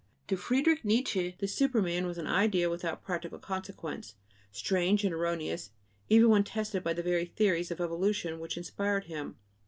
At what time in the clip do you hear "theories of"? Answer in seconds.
7.27-7.79